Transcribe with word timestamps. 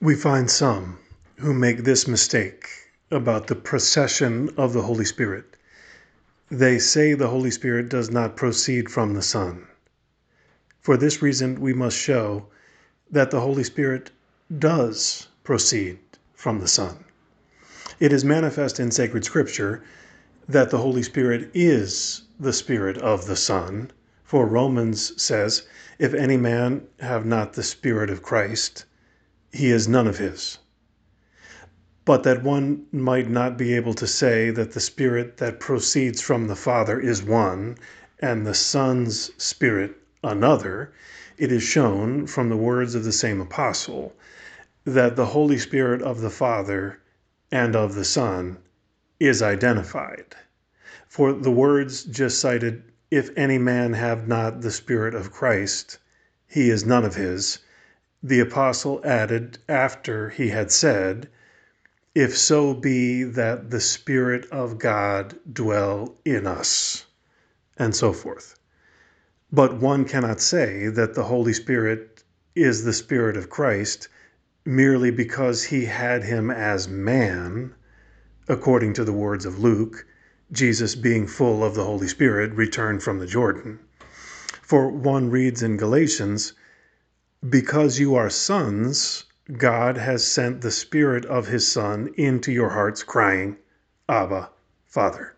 We 0.00 0.14
find 0.14 0.48
some 0.48 1.00
who 1.38 1.52
make 1.52 1.82
this 1.82 2.06
mistake 2.06 2.68
about 3.10 3.48
the 3.48 3.56
procession 3.56 4.48
of 4.56 4.72
the 4.72 4.82
Holy 4.82 5.04
Spirit. 5.04 5.56
They 6.48 6.78
say 6.78 7.14
the 7.14 7.26
Holy 7.26 7.50
Spirit 7.50 7.88
does 7.88 8.08
not 8.08 8.36
proceed 8.36 8.92
from 8.92 9.14
the 9.14 9.22
Son. 9.22 9.66
For 10.80 10.96
this 10.96 11.20
reason, 11.20 11.60
we 11.60 11.74
must 11.74 11.96
show 11.96 12.46
that 13.10 13.32
the 13.32 13.40
Holy 13.40 13.64
Spirit 13.64 14.12
does 14.56 15.26
proceed 15.42 15.98
from 16.32 16.60
the 16.60 16.68
Son. 16.68 17.02
It 17.98 18.12
is 18.12 18.24
manifest 18.24 18.78
in 18.78 18.92
sacred 18.92 19.24
scripture 19.24 19.82
that 20.48 20.70
the 20.70 20.78
Holy 20.78 21.02
Spirit 21.02 21.50
is 21.54 22.22
the 22.38 22.52
Spirit 22.52 22.98
of 22.98 23.26
the 23.26 23.34
Son. 23.34 23.90
For 24.22 24.46
Romans 24.46 25.20
says, 25.20 25.64
If 25.98 26.14
any 26.14 26.36
man 26.36 26.86
have 27.00 27.26
not 27.26 27.54
the 27.54 27.64
Spirit 27.64 28.10
of 28.10 28.22
Christ, 28.22 28.84
he 29.50 29.70
is 29.70 29.88
none 29.88 30.06
of 30.06 30.18
his. 30.18 30.58
But 32.04 32.22
that 32.24 32.42
one 32.42 32.84
might 32.92 33.30
not 33.30 33.56
be 33.56 33.72
able 33.72 33.94
to 33.94 34.06
say 34.06 34.50
that 34.50 34.72
the 34.72 34.78
Spirit 34.80 35.38
that 35.38 35.58
proceeds 35.58 36.20
from 36.20 36.48
the 36.48 36.54
Father 36.54 37.00
is 37.00 37.22
one, 37.22 37.78
and 38.18 38.46
the 38.46 38.52
Son's 38.52 39.30
Spirit 39.42 39.96
another, 40.22 40.92
it 41.38 41.50
is 41.50 41.62
shown 41.62 42.26
from 42.26 42.50
the 42.50 42.58
words 42.58 42.94
of 42.94 43.04
the 43.04 43.10
same 43.10 43.40
apostle 43.40 44.14
that 44.84 45.16
the 45.16 45.24
Holy 45.24 45.56
Spirit 45.56 46.02
of 46.02 46.20
the 46.20 46.28
Father 46.28 46.98
and 47.50 47.74
of 47.74 47.94
the 47.94 48.04
Son 48.04 48.58
is 49.18 49.40
identified. 49.40 50.36
For 51.06 51.32
the 51.32 51.50
words 51.50 52.04
just 52.04 52.38
cited, 52.38 52.82
if 53.10 53.30
any 53.34 53.56
man 53.56 53.94
have 53.94 54.28
not 54.28 54.60
the 54.60 54.70
Spirit 54.70 55.14
of 55.14 55.32
Christ, 55.32 55.96
he 56.46 56.68
is 56.68 56.84
none 56.84 57.06
of 57.06 57.14
his 57.14 57.60
the 58.22 58.40
apostle 58.40 59.00
added 59.04 59.58
after 59.68 60.30
he 60.30 60.48
had 60.48 60.72
said, 60.72 61.28
If 62.16 62.36
so 62.36 62.74
be 62.74 63.22
that 63.22 63.70
the 63.70 63.80
Spirit 63.80 64.44
of 64.50 64.78
God 64.78 65.38
dwell 65.52 66.16
in 66.24 66.44
us, 66.44 67.06
and 67.76 67.94
so 67.94 68.12
forth. 68.12 68.58
But 69.52 69.80
one 69.80 70.04
cannot 70.04 70.40
say 70.40 70.88
that 70.88 71.14
the 71.14 71.24
Holy 71.24 71.52
Spirit 71.52 72.24
is 72.56 72.82
the 72.82 72.92
Spirit 72.92 73.36
of 73.36 73.48
Christ 73.48 74.08
merely 74.64 75.12
because 75.12 75.64
he 75.64 75.84
had 75.84 76.24
him 76.24 76.50
as 76.50 76.88
man, 76.88 77.72
according 78.48 78.94
to 78.94 79.04
the 79.04 79.12
words 79.12 79.46
of 79.46 79.60
Luke, 79.60 80.04
Jesus 80.50 80.96
being 80.96 81.26
full 81.28 81.62
of 81.62 81.76
the 81.76 81.84
Holy 81.84 82.08
Spirit 82.08 82.52
returned 82.54 83.02
from 83.02 83.20
the 83.20 83.26
Jordan. 83.26 83.78
For 84.60 84.90
one 84.90 85.30
reads 85.30 85.62
in 85.62 85.76
Galatians, 85.76 86.52
because 87.48 88.00
you 88.00 88.16
are 88.16 88.28
sons, 88.28 89.24
God 89.56 89.96
has 89.96 90.26
sent 90.26 90.60
the 90.60 90.72
Spirit 90.72 91.24
of 91.24 91.46
His 91.46 91.70
Son 91.70 92.12
into 92.16 92.50
your 92.50 92.70
hearts, 92.70 93.04
crying, 93.04 93.56
Abba, 94.08 94.50
Father. 94.86 95.34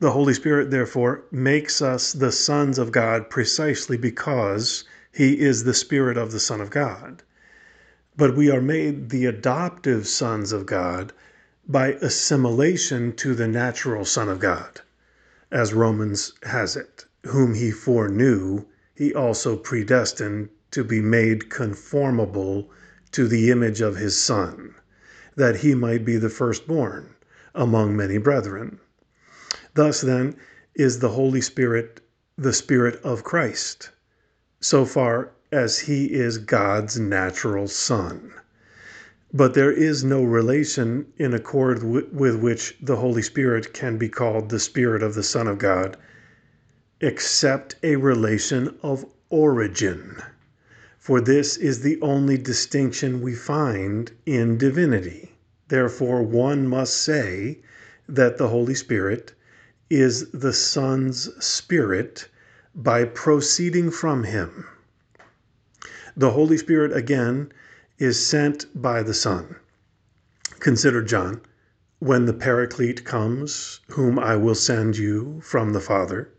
The 0.00 0.10
Holy 0.10 0.34
Spirit, 0.34 0.72
therefore, 0.72 1.22
makes 1.30 1.80
us 1.80 2.12
the 2.12 2.32
sons 2.32 2.78
of 2.80 2.90
God 2.90 3.30
precisely 3.30 3.96
because 3.96 4.82
He 5.12 5.38
is 5.38 5.62
the 5.62 5.72
Spirit 5.72 6.16
of 6.16 6.32
the 6.32 6.40
Son 6.40 6.60
of 6.60 6.70
God. 6.70 7.22
But 8.16 8.34
we 8.34 8.50
are 8.50 8.60
made 8.60 9.10
the 9.10 9.26
adoptive 9.26 10.08
sons 10.08 10.50
of 10.50 10.66
God 10.66 11.12
by 11.68 11.92
assimilation 12.02 13.14
to 13.16 13.36
the 13.36 13.46
natural 13.46 14.04
Son 14.04 14.28
of 14.28 14.40
God, 14.40 14.80
as 15.52 15.72
Romans 15.72 16.32
has 16.42 16.74
it, 16.74 17.04
whom 17.22 17.54
He 17.54 17.70
foreknew, 17.70 18.64
He 18.96 19.14
also 19.14 19.56
predestined 19.56 20.48
to 20.74 20.82
be 20.82 21.00
made 21.00 21.48
conformable 21.50 22.68
to 23.12 23.28
the 23.28 23.52
image 23.52 23.80
of 23.80 23.94
his 23.94 24.20
Son, 24.20 24.74
that 25.36 25.58
he 25.58 25.72
might 25.72 26.04
be 26.04 26.16
the 26.16 26.28
firstborn 26.28 27.14
among 27.54 27.96
many 27.96 28.18
brethren. 28.18 28.80
Thus, 29.74 30.00
then, 30.00 30.34
is 30.74 30.98
the 30.98 31.10
Holy 31.10 31.40
Spirit 31.40 32.00
the 32.36 32.52
Spirit 32.52 33.00
of 33.04 33.22
Christ, 33.22 33.90
so 34.60 34.84
far 34.84 35.30
as 35.52 35.78
he 35.78 36.06
is 36.06 36.38
God's 36.38 36.98
natural 36.98 37.68
Son. 37.68 38.32
But 39.32 39.54
there 39.54 39.70
is 39.70 40.02
no 40.02 40.24
relation 40.24 41.06
in 41.18 41.34
accord 41.34 41.84
with 41.84 42.34
which 42.34 42.76
the 42.82 42.96
Holy 42.96 43.22
Spirit 43.22 43.72
can 43.72 43.96
be 43.96 44.08
called 44.08 44.48
the 44.48 44.58
Spirit 44.58 45.04
of 45.04 45.14
the 45.14 45.22
Son 45.22 45.46
of 45.46 45.58
God, 45.58 45.96
except 47.00 47.76
a 47.84 47.94
relation 47.94 48.76
of 48.82 49.04
origin 49.30 50.20
for 51.04 51.20
this 51.20 51.58
is 51.58 51.80
the 51.80 52.00
only 52.00 52.38
distinction 52.38 53.20
we 53.20 53.34
find 53.34 54.10
in 54.24 54.56
divinity. 54.56 55.36
Therefore, 55.68 56.22
one 56.22 56.66
must 56.66 56.96
say 56.96 57.60
that 58.08 58.38
the 58.38 58.48
Holy 58.48 58.74
Spirit 58.74 59.34
is 59.90 60.30
the 60.30 60.54
Son's 60.54 61.28
Spirit 61.44 62.30
by 62.74 63.04
proceeding 63.04 63.90
from 63.90 64.24
Him. 64.24 64.64
The 66.16 66.30
Holy 66.30 66.56
Spirit, 66.56 66.96
again, 66.96 67.52
is 67.98 68.24
sent 68.24 68.64
by 68.74 69.02
the 69.02 69.12
Son. 69.12 69.56
Consider 70.58 71.02
John, 71.02 71.42
when 71.98 72.24
the 72.24 72.32
Paraclete 72.32 73.04
comes, 73.04 73.80
whom 73.90 74.18
I 74.18 74.36
will 74.36 74.54
send 74.54 74.96
you 74.96 75.42
from 75.42 75.74
the 75.74 75.82
Father. 75.82 76.30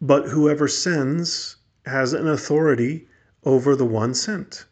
But 0.00 0.30
whoever 0.30 0.66
sends 0.66 1.58
has 1.84 2.12
an 2.12 2.26
authority 2.26 3.06
over 3.46 3.76
the 3.76 3.86
one 3.86 4.12
sent. 4.12 4.66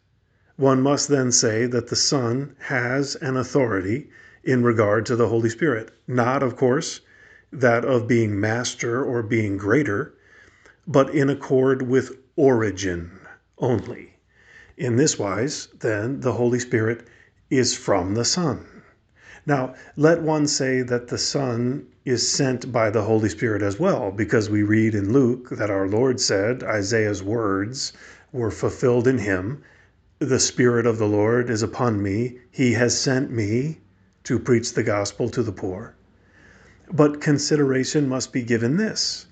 One 0.57 0.81
must 0.81 1.07
then 1.07 1.31
say 1.31 1.65
that 1.65 1.87
the 1.87 1.95
Son 1.95 2.55
has 2.59 3.15
an 3.15 3.37
authority 3.37 4.09
in 4.43 4.63
regard 4.63 5.05
to 5.05 5.15
the 5.15 5.29
Holy 5.29 5.49
Spirit, 5.49 5.91
not, 6.07 6.43
of 6.43 6.57
course, 6.57 6.99
that 7.51 7.85
of 7.85 8.07
being 8.07 8.37
master 8.37 9.03
or 9.03 9.23
being 9.23 9.55
greater, 9.57 10.13
but 10.85 11.09
in 11.09 11.29
accord 11.29 11.83
with 11.83 12.17
origin 12.35 13.17
only. 13.57 14.13
In 14.77 14.97
this 14.97 15.17
wise, 15.17 15.69
then, 15.79 16.19
the 16.19 16.33
Holy 16.33 16.59
Spirit 16.59 17.07
is 17.49 17.75
from 17.75 18.13
the 18.13 18.25
Son. 18.25 18.65
Now, 19.45 19.75
let 19.95 20.21
one 20.21 20.47
say 20.47 20.81
that 20.81 21.07
the 21.07 21.17
Son 21.17 21.87
is 22.03 22.29
sent 22.29 22.71
by 22.71 22.89
the 22.89 23.03
Holy 23.03 23.29
Spirit 23.29 23.61
as 23.61 23.79
well, 23.79 24.11
because 24.11 24.49
we 24.49 24.63
read 24.63 24.95
in 24.95 25.13
Luke 25.13 25.49
that 25.51 25.69
our 25.69 25.87
Lord 25.87 26.19
said, 26.19 26.61
Isaiah's 26.63 27.23
words, 27.23 27.93
were 28.35 28.51
fulfilled 28.51 29.07
in 29.07 29.17
him. 29.17 29.63
The 30.19 30.41
Spirit 30.41 30.85
of 30.85 30.97
the 30.97 31.07
Lord 31.07 31.49
is 31.49 31.63
upon 31.63 32.03
me. 32.03 32.39
He 32.51 32.73
has 32.73 32.99
sent 32.99 33.31
me 33.31 33.79
to 34.25 34.39
preach 34.39 34.73
the 34.73 34.83
gospel 34.83 35.29
to 35.29 35.41
the 35.41 35.53
poor. 35.53 35.95
But 36.91 37.21
consideration 37.21 38.09
must 38.09 38.33
be 38.33 38.43
given 38.43 38.75
this 38.75 39.27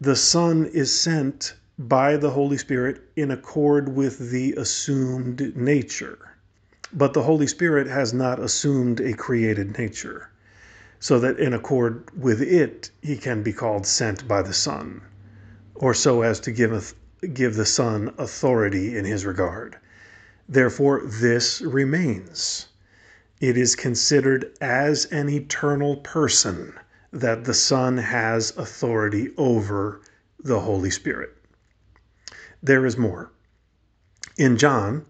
the 0.00 0.16
Son 0.16 0.66
is 0.66 0.92
sent 0.92 1.54
by 1.78 2.16
the 2.16 2.30
Holy 2.30 2.58
Spirit 2.58 3.02
in 3.14 3.30
accord 3.30 3.88
with 3.94 4.30
the 4.30 4.54
assumed 4.54 5.56
nature. 5.56 6.18
But 6.92 7.12
the 7.12 7.22
Holy 7.22 7.46
Spirit 7.46 7.86
has 7.86 8.12
not 8.12 8.40
assumed 8.40 9.00
a 9.00 9.14
created 9.14 9.78
nature, 9.78 10.28
so 10.98 11.20
that 11.20 11.38
in 11.38 11.52
accord 11.52 12.10
with 12.18 12.42
it, 12.42 12.90
he 13.00 13.16
can 13.16 13.44
be 13.44 13.52
called 13.52 13.86
sent 13.86 14.26
by 14.26 14.42
the 14.42 14.52
Son, 14.52 15.02
or 15.76 15.94
so 15.94 16.22
as 16.22 16.40
to 16.40 16.50
give 16.50 16.72
give 17.32 17.54
the 17.54 17.66
Son 17.66 18.12
authority 18.18 18.96
in 18.96 19.04
his 19.04 19.24
regard. 19.24 19.78
Therefore, 20.48 21.00
this 21.04 21.60
remains. 21.60 22.68
It 23.40 23.56
is 23.56 23.76
considered 23.76 24.56
as 24.60 25.06
an 25.06 25.28
eternal 25.28 25.96
person 25.96 26.74
that 27.12 27.44
the 27.44 27.54
Son 27.54 27.96
has 27.96 28.56
authority 28.56 29.30
over 29.36 30.00
the 30.38 30.60
Holy 30.60 30.90
Spirit. 30.90 31.36
There 32.62 32.84
is 32.84 32.96
more. 32.96 33.30
In 34.36 34.56
John, 34.56 35.06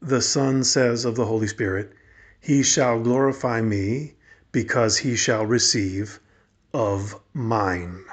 the 0.00 0.22
Son 0.22 0.62
says 0.62 1.04
of 1.04 1.16
the 1.16 1.26
Holy 1.26 1.48
Spirit, 1.48 1.92
He 2.40 2.62
shall 2.62 3.00
glorify 3.00 3.60
me 3.60 4.14
because 4.52 4.98
he 4.98 5.16
shall 5.16 5.44
receive 5.44 6.20
of 6.72 7.20
mine. 7.32 8.04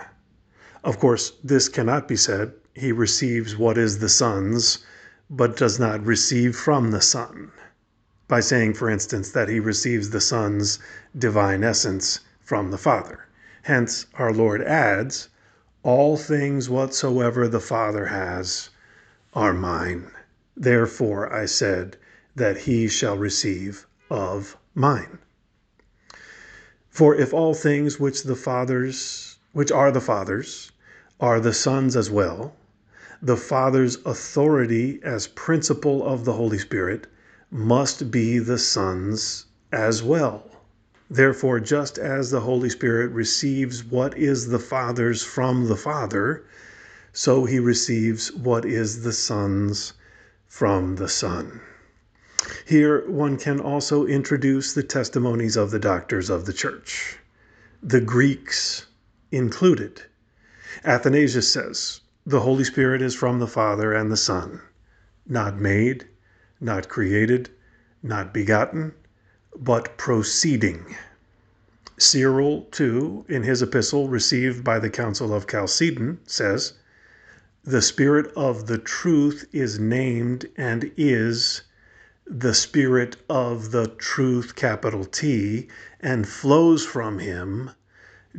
Of 0.85 0.99
course, 0.99 1.33
this 1.43 1.67
cannot 1.67 2.07
be 2.07 2.15
said 2.15 2.53
he 2.75 2.91
receives 2.91 3.57
what 3.57 3.75
is 3.75 3.97
the 3.97 4.07
Son's, 4.07 4.85
but 5.31 5.57
does 5.57 5.79
not 5.79 6.05
receive 6.05 6.55
from 6.55 6.91
the 6.91 7.01
Son. 7.01 7.51
By 8.27 8.39
saying, 8.39 8.75
for 8.75 8.87
instance, 8.87 9.31
that 9.31 9.49
he 9.49 9.59
receives 9.59 10.11
the 10.11 10.21
Son's 10.21 10.77
divine 11.17 11.63
essence 11.63 12.19
from 12.39 12.69
the 12.69 12.77
Father. 12.77 13.25
Hence, 13.63 14.05
our 14.13 14.31
Lord 14.31 14.61
adds, 14.61 15.29
All 15.81 16.17
things 16.17 16.69
whatsoever 16.69 17.47
the 17.47 17.59
Father 17.59 18.05
has 18.05 18.69
are 19.33 19.53
mine. 19.53 20.11
Therefore 20.55 21.33
I 21.33 21.47
said 21.47 21.97
that 22.35 22.59
he 22.59 22.87
shall 22.87 23.17
receive 23.17 23.87
of 24.11 24.55
mine. 24.75 25.17
For 26.91 27.15
if 27.15 27.33
all 27.33 27.55
things 27.55 27.99
which 27.99 28.21
the 28.21 28.35
fathers 28.35 29.39
which 29.51 29.71
are 29.71 29.91
the 29.91 29.99
Father's 29.99 30.71
are 31.19 31.39
the 31.39 31.53
Son's 31.53 31.95
as 31.95 32.09
well, 32.09 32.55
the 33.21 33.37
Father's 33.37 33.97
authority 34.05 34.99
as 35.01 35.27
principle 35.27 36.05
of 36.05 36.25
the 36.25 36.33
Holy 36.33 36.59
Spirit 36.59 37.07
must 37.49 38.11
be 38.11 38.37
the 38.37 38.57
Son's 38.57 39.45
as 39.71 40.03
well. 40.03 40.49
Therefore, 41.09 41.59
just 41.59 41.97
as 41.97 42.31
the 42.31 42.41
Holy 42.41 42.69
Spirit 42.69 43.11
receives 43.11 43.83
what 43.83 44.17
is 44.17 44.47
the 44.47 44.59
Father's 44.59 45.23
from 45.23 45.67
the 45.67 45.77
Father, 45.77 46.43
so 47.13 47.45
he 47.45 47.59
receives 47.59 48.33
what 48.33 48.65
is 48.65 49.03
the 49.03 49.13
Son's 49.13 49.93
from 50.47 50.95
the 50.95 51.07
Son. 51.07 51.61
Here, 52.65 53.09
one 53.09 53.37
can 53.37 53.59
also 53.59 54.05
introduce 54.05 54.73
the 54.73 54.83
testimonies 54.83 55.55
of 55.55 55.71
the 55.71 55.79
doctors 55.79 56.29
of 56.29 56.45
the 56.45 56.53
church, 56.53 57.17
the 57.81 58.01
Greeks 58.01 58.85
included. 59.31 60.01
Athanasius 60.87 61.51
says, 61.51 62.01
The 62.27 62.41
Holy 62.41 62.63
Spirit 62.63 63.01
is 63.01 63.15
from 63.15 63.39
the 63.39 63.47
Father 63.47 63.91
and 63.91 64.11
the 64.11 64.15
Son, 64.15 64.61
not 65.27 65.59
made, 65.59 66.05
not 66.61 66.89
created, 66.89 67.49
not 68.03 68.31
begotten, 68.31 68.93
but 69.57 69.97
proceeding. 69.97 70.95
Cyril, 71.97 72.67
too, 72.69 73.25
in 73.27 73.41
his 73.41 73.63
epistle 73.63 74.09
received 74.09 74.63
by 74.63 74.77
the 74.77 74.91
Council 74.91 75.33
of 75.33 75.47
Chalcedon, 75.47 76.19
says, 76.27 76.73
The 77.63 77.81
Spirit 77.81 78.31
of 78.35 78.67
the 78.67 78.77
truth 78.77 79.45
is 79.51 79.79
named 79.79 80.45
and 80.55 80.91
is 80.97 81.63
the 82.27 82.53
Spirit 82.53 83.15
of 83.27 83.71
the 83.71 83.87
truth, 83.97 84.55
capital 84.55 85.05
T, 85.05 85.67
and 85.99 86.27
flows 86.27 86.85
from 86.85 87.17
him, 87.17 87.71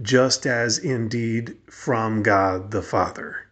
just 0.03 0.47
as 0.47 0.79
indeed 0.79 1.57
from 1.71 2.23
God 2.23 2.71
the 2.71 2.83
Father. 2.83 3.47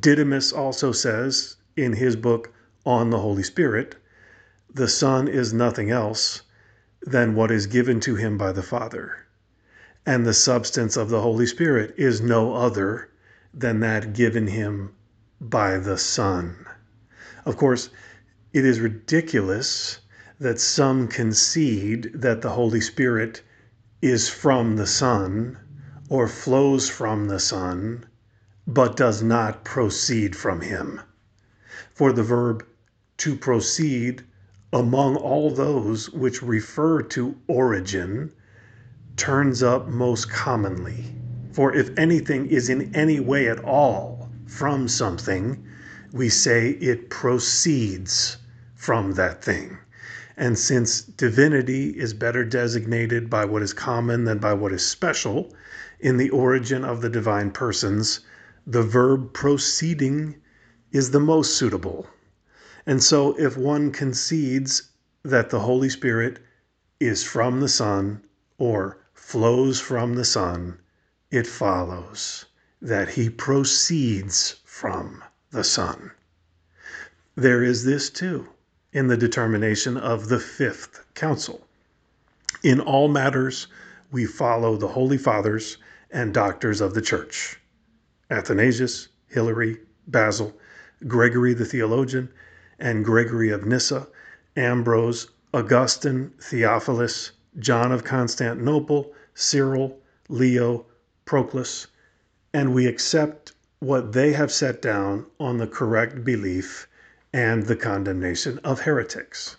Didymus 0.00 0.52
also 0.52 0.90
says 0.90 1.56
in 1.76 1.92
his 1.92 2.16
book 2.16 2.52
On 2.84 3.10
the 3.10 3.18
Holy 3.18 3.42
Spirit, 3.42 3.96
the 4.72 4.88
Son 4.88 5.28
is 5.28 5.52
nothing 5.52 5.90
else 5.90 6.42
than 7.02 7.34
what 7.34 7.50
is 7.50 7.66
given 7.66 8.00
to 8.00 8.16
him 8.16 8.38
by 8.38 8.52
the 8.52 8.62
Father. 8.62 9.26
And 10.04 10.24
the 10.24 10.34
substance 10.34 10.96
of 10.96 11.08
the 11.08 11.20
Holy 11.20 11.46
Spirit 11.46 11.94
is 11.96 12.20
no 12.20 12.54
other 12.54 13.08
than 13.52 13.80
that 13.80 14.12
given 14.12 14.46
him 14.46 14.92
by 15.40 15.78
the 15.78 15.98
Son. 15.98 16.66
Of 17.44 17.56
course, 17.56 17.90
it 18.52 18.64
is 18.64 18.80
ridiculous 18.80 20.00
that 20.38 20.60
some 20.60 21.08
concede 21.08 22.10
that 22.14 22.42
the 22.42 22.50
Holy 22.50 22.80
Spirit 22.80 23.42
is 24.02 24.28
from 24.28 24.76
the 24.76 24.86
Son 24.86 25.56
or 26.08 26.28
flows 26.28 26.88
from 26.88 27.28
the 27.28 27.40
Son, 27.40 28.04
but 28.66 28.96
does 28.96 29.22
not 29.22 29.64
proceed 29.64 30.36
from 30.36 30.60
him. 30.60 31.00
For 31.94 32.12
the 32.12 32.22
verb 32.22 32.64
to 33.18 33.36
proceed 33.36 34.22
among 34.72 35.16
all 35.16 35.50
those 35.50 36.10
which 36.10 36.42
refer 36.42 37.02
to 37.02 37.36
origin 37.46 38.32
turns 39.16 39.62
up 39.62 39.88
most 39.88 40.30
commonly. 40.30 41.16
For 41.52 41.74
if 41.74 41.96
anything 41.98 42.46
is 42.46 42.68
in 42.68 42.94
any 42.94 43.18
way 43.18 43.48
at 43.48 43.64
all 43.64 44.30
from 44.46 44.88
something, 44.88 45.64
we 46.12 46.28
say 46.28 46.70
it 46.70 47.08
proceeds 47.08 48.36
from 48.74 49.12
that 49.12 49.42
thing. 49.42 49.78
And 50.38 50.58
since 50.58 51.00
divinity 51.00 51.98
is 51.98 52.12
better 52.12 52.44
designated 52.44 53.30
by 53.30 53.46
what 53.46 53.62
is 53.62 53.72
common 53.72 54.24
than 54.24 54.36
by 54.36 54.52
what 54.52 54.70
is 54.70 54.84
special 54.84 55.54
in 55.98 56.18
the 56.18 56.28
origin 56.28 56.84
of 56.84 57.00
the 57.00 57.08
divine 57.08 57.50
persons, 57.50 58.20
the 58.66 58.82
verb 58.82 59.32
proceeding 59.32 60.36
is 60.92 61.10
the 61.10 61.20
most 61.20 61.56
suitable. 61.56 62.06
And 62.84 63.02
so, 63.02 63.32
if 63.38 63.56
one 63.56 63.90
concedes 63.90 64.90
that 65.22 65.48
the 65.48 65.60
Holy 65.60 65.88
Spirit 65.88 66.38
is 67.00 67.24
from 67.24 67.60
the 67.60 67.68
Son 67.68 68.22
or 68.58 68.98
flows 69.14 69.80
from 69.80 70.16
the 70.16 70.24
Son, 70.24 70.78
it 71.30 71.46
follows 71.46 72.44
that 72.82 73.08
he 73.08 73.30
proceeds 73.30 74.56
from 74.66 75.24
the 75.50 75.64
Son. 75.64 76.10
There 77.36 77.62
is 77.62 77.84
this 77.84 78.10
too 78.10 78.48
in 78.92 79.08
the 79.08 79.16
determination 79.16 79.96
of 79.96 80.28
the 80.28 80.38
Fifth 80.38 81.04
Council. 81.14 81.66
In 82.62 82.80
all 82.80 83.08
matters, 83.08 83.66
we 84.12 84.24
follow 84.24 84.76
the 84.76 84.88
Holy 84.88 85.18
Fathers 85.18 85.76
and 86.10 86.32
doctors 86.32 86.80
of 86.80 86.94
the 86.94 87.02
Church 87.02 87.60
Athanasius, 88.30 89.08
Hilary, 89.28 89.78
Basil, 90.06 90.56
Gregory 91.06 91.52
the 91.52 91.64
theologian, 91.64 92.28
and 92.78 93.04
Gregory 93.04 93.50
of 93.50 93.66
Nyssa, 93.66 94.08
Ambrose, 94.56 95.28
Augustine, 95.52 96.32
Theophilus, 96.40 97.32
John 97.58 97.92
of 97.92 98.04
Constantinople, 98.04 99.12
Cyril, 99.34 100.00
Leo, 100.28 100.86
Proclus, 101.24 101.88
and 102.52 102.72
we 102.72 102.86
accept 102.86 103.52
what 103.80 104.12
they 104.12 104.32
have 104.32 104.52
set 104.52 104.80
down 104.80 105.26
on 105.38 105.58
the 105.58 105.66
correct 105.66 106.24
belief 106.24 106.88
and 107.36 107.64
the 107.64 107.76
condemnation 107.76 108.58
of 108.64 108.80
heretics. 108.80 109.56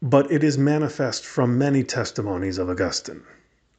But 0.00 0.32
it 0.32 0.42
is 0.42 0.56
manifest 0.56 1.26
from 1.26 1.58
many 1.58 1.84
testimonies 1.84 2.56
of 2.56 2.70
Augustine, 2.70 3.22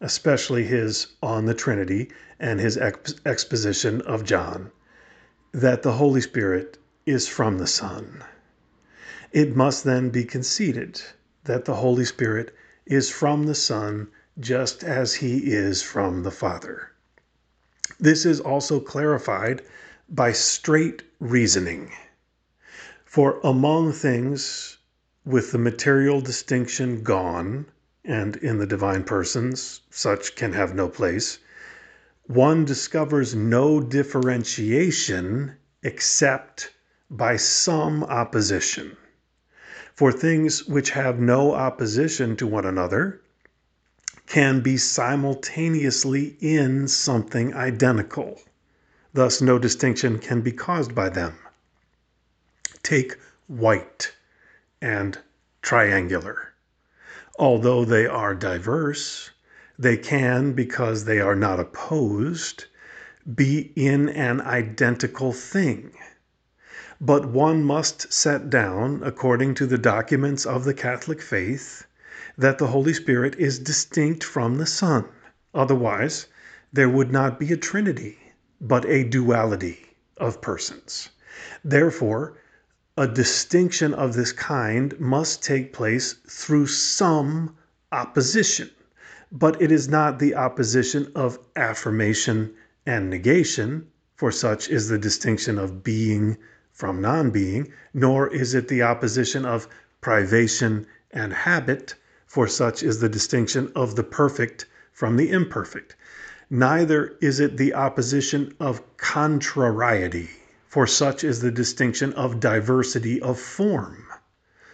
especially 0.02 0.66
his 0.66 1.08
On 1.24 1.46
the 1.46 1.56
Trinity 1.56 2.12
and 2.40 2.60
his 2.60 2.78
exposition 2.78 4.02
of 4.02 4.24
John, 4.24 4.72
that 5.52 5.82
the 5.82 5.94
Holy 5.94 6.22
Spirit 6.22 6.78
is 7.08 7.28
from 7.28 7.58
the 7.58 7.66
Son. 7.66 8.24
It 9.32 9.56
must 9.56 9.84
then 9.84 10.12
be 10.12 10.24
conceded 10.24 11.02
that 11.46 11.66
the 11.66 11.74
Holy 11.74 12.06
Spirit 12.06 12.56
is 12.86 13.10
from 13.10 13.48
the 13.48 13.56
Son 13.56 14.10
just 14.40 14.84
as 14.84 15.16
he 15.16 15.52
is 15.52 15.82
from 15.82 16.22
the 16.22 16.30
Father. 16.30 16.92
This 18.00 18.28
is 18.28 18.40
also 18.40 18.80
clarified 18.80 19.64
by 20.08 20.34
straight 20.34 21.02
reasoning. 21.20 21.92
For 23.10 23.40
among 23.44 23.94
things 23.94 24.78
with 25.26 25.52
the 25.52 25.58
material 25.58 26.22
distinction 26.22 27.02
gone, 27.02 27.66
and 28.06 28.36
in 28.36 28.60
the 28.60 28.68
divine 28.68 29.04
persons 29.04 29.82
such 29.90 30.36
can 30.36 30.54
have 30.54 30.76
no 30.76 30.88
place, 30.88 31.40
one 32.28 32.66
discovers 32.66 33.34
no 33.34 33.82
differentiation 33.82 35.54
except 35.82 36.72
by 37.10 37.36
some 37.36 38.04
opposition. 38.04 38.96
For 39.96 40.12
things 40.12 40.68
which 40.68 40.92
have 40.92 41.20
no 41.20 41.56
opposition 41.56 42.36
to 42.36 42.46
one 42.46 42.66
another 42.66 43.22
can 44.28 44.62
be 44.62 44.78
simultaneously 44.78 46.38
in 46.40 46.88
something 46.88 47.56
identical. 47.56 48.40
Thus, 49.16 49.42
no 49.42 49.58
distinction 49.58 50.20
can 50.20 50.42
be 50.42 50.52
caused 50.52 50.94
by 50.94 51.10
them. 51.10 51.34
Take 52.82 53.18
white 53.48 54.14
and 54.82 55.18
triangular. 55.62 56.54
Although 57.38 57.84
they 57.84 58.08
are 58.08 58.34
diverse, 58.34 59.32
they 59.78 59.98
can, 59.98 60.54
because 60.54 61.06
they 61.06 61.20
are 61.20 61.36
not 61.36 61.60
opposed, 61.60 62.66
be 63.36 63.74
in 63.76 64.08
an 64.10 64.40
identical 64.42 65.34
thing 65.34 65.94
but 67.02 67.26
one 67.26 67.64
must 67.64 68.12
set 68.12 68.50
down, 68.50 69.02
according 69.04 69.54
to 69.54 69.66
the 69.66 69.78
documents 69.78 70.46
of 70.46 70.66
the 70.66 70.74
Catholic 70.74 71.22
faith, 71.22 71.86
that 72.38 72.58
the 72.58 72.68
Holy 72.68 72.94
Spirit 72.94 73.36
is 73.38 73.58
distinct 73.58 74.22
from 74.22 74.58
the 74.58 74.66
Son. 74.66 75.06
Otherwise, 75.54 76.28
there 76.74 76.90
would 76.90 77.10
not 77.10 77.40
be 77.40 77.54
a 77.54 77.58
Trinity, 77.58 78.18
but 78.60 78.84
a 78.86 79.06
duality 79.06 79.96
of 80.18 80.42
persons. 80.42 81.10
Therefore, 81.64 82.34
a 83.00 83.08
distinction 83.08 83.94
of 83.94 84.14
this 84.14 84.34
kind 84.34 85.00
must 85.00 85.42
take 85.42 85.72
place 85.72 86.16
through 86.28 86.68
some 86.68 87.56
opposition, 87.94 88.70
but 89.32 89.62
it 89.62 89.72
is 89.72 89.88
not 89.88 90.20
the 90.20 90.36
opposition 90.36 91.10
of 91.16 91.40
affirmation 91.56 92.54
and 92.86 93.10
negation, 93.10 93.88
for 94.18 94.34
such 94.34 94.68
is 94.68 94.90
the 94.90 94.98
distinction 94.98 95.58
of 95.58 95.82
being 95.82 96.36
from 96.74 97.00
non 97.00 97.32
being, 97.32 97.72
nor 97.94 98.28
is 98.34 98.54
it 98.54 98.68
the 98.68 98.82
opposition 98.82 99.46
of 99.46 99.70
privation 100.02 100.86
and 101.12 101.32
habit, 101.32 101.96
for 102.26 102.50
such 102.50 102.84
is 102.84 103.00
the 103.00 103.08
distinction 103.08 103.72
of 103.78 103.96
the 103.96 104.04
perfect 104.04 104.66
from 104.92 105.16
the 105.16 105.32
imperfect. 105.32 105.96
Neither 106.50 107.16
is 107.22 107.40
it 107.40 107.56
the 107.56 107.74
opposition 107.76 108.54
of 108.60 108.82
contrariety, 108.98 110.32
for 110.70 110.86
such 110.86 111.24
is 111.24 111.42
the 111.42 111.50
distinction 111.50 112.14
of 112.14 112.40
diversity 112.40 113.20
of 113.22 113.40
form. 113.40 114.06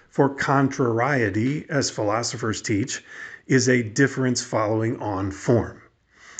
For 0.09 0.27
contrariety, 0.27 1.65
as 1.69 1.89
philosophers 1.89 2.61
teach, 2.61 3.01
is 3.47 3.69
a 3.69 3.81
difference 3.81 4.41
following 4.43 5.01
on 5.01 5.31
form. 5.31 5.81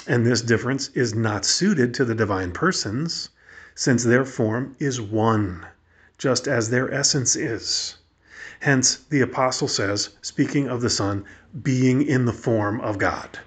And 0.06 0.26
this 0.26 0.42
difference 0.42 0.90
is 0.90 1.16
not 1.16 1.46
suited 1.46 1.94
to 1.94 2.04
the 2.04 2.14
divine 2.14 2.52
persons 2.52 3.30
since 3.76 4.04
their 4.04 4.26
form 4.26 4.76
is 4.78 5.00
one, 5.00 5.66
just 6.18 6.50
as 6.50 6.70
their 6.70 6.94
essence 6.94 7.38
is. 7.38 7.96
Hence, 8.60 8.98
the 9.10 9.22
Apostle 9.22 9.70
says, 9.70 10.10
speaking 10.22 10.68
of 10.68 10.82
the 10.82 10.90
Son, 10.90 11.24
being 11.64 12.02
in 12.02 12.26
the 12.26 12.34
form 12.34 12.82
of 12.82 12.98
God, 12.98 13.40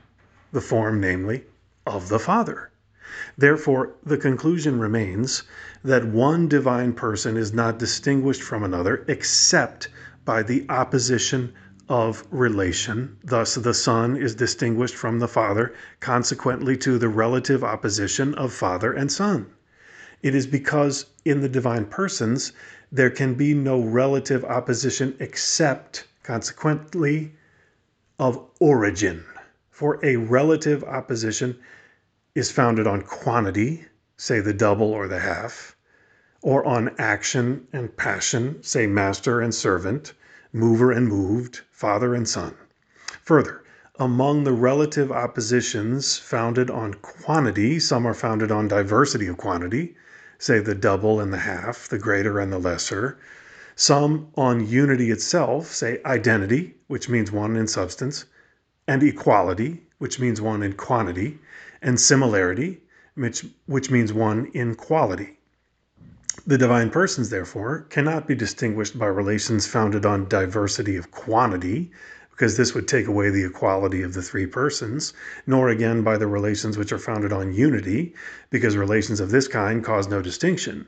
the 0.52 0.62
form, 0.62 1.00
namely, 1.00 1.44
of 1.86 2.08
the 2.08 2.18
Father. 2.18 2.67
Therefore, 3.37 3.94
the 4.06 4.16
conclusion 4.16 4.78
remains 4.78 5.42
that 5.82 6.06
one 6.06 6.46
divine 6.46 6.92
person 6.92 7.37
is 7.37 7.52
not 7.52 7.76
distinguished 7.76 8.42
from 8.42 8.62
another 8.62 9.04
except 9.08 9.88
by 10.25 10.44
the 10.44 10.64
opposition 10.68 11.52
of 11.88 12.25
relation. 12.30 13.16
Thus, 13.25 13.56
the 13.56 13.75
Son 13.75 14.16
is 14.16 14.37
distinguished 14.37 14.94
from 14.94 15.18
the 15.18 15.26
Father, 15.26 15.72
consequently, 15.98 16.76
to 16.76 16.96
the 16.96 17.08
relative 17.08 17.64
opposition 17.64 18.34
of 18.34 18.52
Father 18.52 18.92
and 18.92 19.10
Son. 19.10 19.46
It 20.22 20.37
is 20.37 20.46
because 20.46 21.06
in 21.25 21.40
the 21.40 21.48
divine 21.48 21.87
persons 21.87 22.52
there 22.92 23.10
can 23.10 23.34
be 23.34 23.52
no 23.52 23.80
relative 23.82 24.44
opposition 24.44 25.16
except, 25.18 26.06
consequently, 26.22 27.34
of 28.18 28.44
origin. 28.60 29.25
For 29.70 29.98
a 30.04 30.16
relative 30.16 30.84
opposition 30.84 31.58
is 32.38 32.52
founded 32.52 32.87
on 32.87 33.02
quantity, 33.02 33.85
say 34.16 34.38
the 34.38 34.52
double 34.52 34.92
or 34.92 35.09
the 35.09 35.18
half, 35.18 35.75
or 36.40 36.64
on 36.64 36.95
action 36.97 37.66
and 37.73 37.97
passion, 37.97 38.62
say 38.62 38.87
master 38.87 39.40
and 39.40 39.52
servant, 39.52 40.12
mover 40.52 40.92
and 40.92 41.09
moved, 41.09 41.62
father 41.73 42.14
and 42.14 42.28
son. 42.28 42.54
Further, 43.25 43.64
among 43.99 44.45
the 44.45 44.52
relative 44.52 45.11
oppositions 45.11 46.16
founded 46.16 46.71
on 46.71 46.95
quantity, 46.95 47.80
some 47.80 48.07
are 48.07 48.14
founded 48.14 48.52
on 48.52 48.68
diversity 48.68 49.26
of 49.26 49.37
quantity, 49.37 49.97
say 50.38 50.61
the 50.61 50.76
double 50.76 51.18
and 51.18 51.33
the 51.33 51.38
half, 51.38 51.88
the 51.88 51.99
greater 51.99 52.38
and 52.38 52.52
the 52.52 52.59
lesser. 52.59 53.18
Some 53.75 54.28
on 54.37 54.64
unity 54.64 55.11
itself, 55.11 55.66
say 55.66 56.00
identity, 56.04 56.76
which 56.87 57.09
means 57.09 57.33
one 57.33 57.57
in 57.57 57.66
substance, 57.66 58.26
and 58.87 59.02
equality, 59.02 59.88
which 59.99 60.21
means 60.21 60.40
one 60.40 60.62
in 60.62 60.75
quantity, 60.75 61.40
and 61.82 62.00
similarity, 62.00 62.80
which, 63.14 63.47
which 63.66 63.90
means 63.90 64.12
one 64.12 64.47
in 64.54 64.75
quality. 64.75 65.38
The 66.47 66.58
divine 66.58 66.90
persons, 66.90 67.30
therefore, 67.30 67.87
cannot 67.90 68.26
be 68.26 68.35
distinguished 68.35 68.99
by 68.99 69.06
relations 69.06 69.66
founded 69.66 70.06
on 70.06 70.28
diversity 70.28 70.97
of 70.97 71.11
quantity, 71.11 71.90
because 72.30 72.56
this 72.56 72.73
would 72.73 72.87
take 72.87 73.08
away 73.08 73.30
the 73.30 73.44
equality 73.44 74.02
of 74.02 74.14
the 74.14 74.23
three 74.23 74.47
persons, 74.47 75.12
nor 75.47 75.68
again 75.68 76.02
by 76.02 76.16
the 76.16 76.28
relations 76.28 76.78
which 76.78 76.92
are 76.92 76.99
founded 76.99 77.32
on 77.32 77.52
unity, 77.52 78.14
because 78.50 78.76
relations 78.76 79.18
of 79.18 79.30
this 79.30 79.49
kind 79.49 79.82
cause 79.85 80.06
no 80.06 80.23
distinction. 80.23 80.87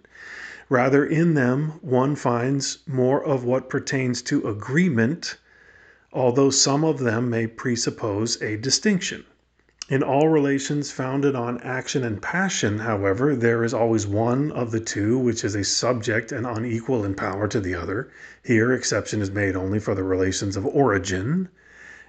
Rather, 0.69 1.05
in 1.05 1.35
them 1.35 1.71
one 1.83 2.15
finds 2.15 2.79
more 2.87 3.25
of 3.25 3.43
what 3.43 3.69
pertains 3.69 4.23
to 4.23 4.47
agreement, 4.47 5.39
although 6.13 6.51
some 6.51 6.85
of 6.85 7.01
them 7.01 7.29
may 7.29 7.49
presuppose 7.49 8.41
a 8.41 8.57
distinction. 8.57 9.25
In 9.91 10.05
all 10.05 10.29
relations 10.29 10.93
founded 10.93 11.35
on 11.35 11.61
action 11.63 12.05
and 12.05 12.23
passion, 12.23 12.79
however, 12.79 13.35
there 13.35 13.65
is 13.65 13.75
always 13.75 14.07
one 14.07 14.53
of 14.53 14.71
the 14.71 14.79
two 14.79 15.19
which 15.19 15.43
is 15.43 15.57
a 15.57 15.65
subject 15.65 16.31
and 16.31 16.47
unequal 16.47 17.05
in 17.05 17.17
power 17.17 17.49
to 17.49 17.59
the 17.59 17.75
other. 17.75 18.09
Here, 18.45 18.73
exception 18.73 19.21
is 19.21 19.33
made 19.33 19.57
only 19.57 19.81
for 19.81 19.97
the 19.97 20.05
relations 20.05 20.57
of 20.57 20.65
origin, 20.65 21.49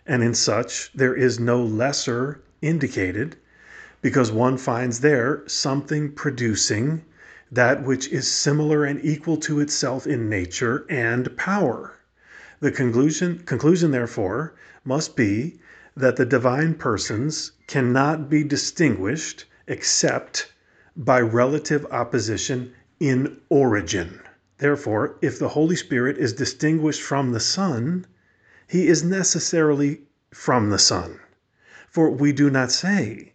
and 0.06 0.22
in 0.22 0.36
such 0.36 0.92
there 0.94 1.16
is 1.16 1.40
no 1.40 1.60
lesser 1.66 2.40
indicated, 2.62 3.38
because 4.04 4.32
one 4.32 4.60
finds 4.60 5.00
there 5.00 5.42
something 5.48 6.12
producing 6.12 7.02
that 7.52 7.84
which 7.84 8.10
is 8.10 8.30
similar 8.32 8.86
and 8.86 9.04
equal 9.04 9.38
to 9.38 9.60
itself 9.60 10.06
in 10.06 10.30
nature 10.30 10.86
and 10.88 11.36
power. 11.36 11.96
The 12.60 12.72
conclusion, 12.72 13.40
conclusion 13.40 13.90
therefore, 13.90 14.54
must 14.86 15.16
be 15.16 15.60
that 15.96 16.16
the 16.16 16.26
divine 16.26 16.74
persons 16.74 17.52
cannot 17.68 18.30
be 18.30 18.44
distinguished 18.44 19.46
except 19.68 20.52
by 20.96 21.20
relative 21.20 21.86
opposition 21.92 22.74
in 23.00 23.38
origin. 23.50 24.20
Therefore, 24.58 25.18
if 25.22 25.40
the 25.40 25.50
Holy 25.50 25.76
Spirit 25.76 26.18
is 26.18 26.34
distinguished 26.34 27.02
from 27.02 27.32
the 27.32 27.40
Son, 27.40 28.06
he 28.68 28.88
is 28.88 29.04
necessarily 29.04 30.02
from 30.32 30.70
the 30.70 30.80
Son. 30.80 31.20
For 31.90 32.10
we 32.10 32.32
do 32.32 32.50
not 32.50 32.72
say 32.72 33.34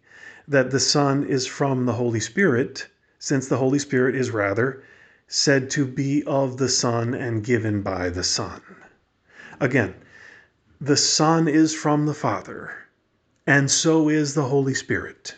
that 0.49 0.71
the 0.71 0.81
Son 0.81 1.25
is 1.25 1.47
from 1.47 1.85
the 1.85 1.95
Holy 1.95 2.21
Spirit, 2.21 2.89
since 3.19 3.49
the 3.49 3.59
Holy 3.59 3.79
Spirit 3.79 4.15
is 4.15 4.31
rather 4.31 4.83
said 5.29 5.69
to 5.71 5.85
be 5.85 6.23
of 6.25 6.57
the 6.57 6.69
Son 6.69 7.13
and 7.13 7.45
given 7.45 7.83
by 7.83 8.09
the 8.09 8.23
Son. 8.23 8.61
Again, 9.61 9.95
the 10.81 10.97
Son 10.97 11.49
is 11.49 11.75
from 11.75 12.05
the 12.05 12.13
Father, 12.13 12.71
and 13.47 13.71
so 13.71 14.11
is 14.11 14.35
the 14.35 14.49
Holy 14.49 14.75
Spirit. 14.75 15.35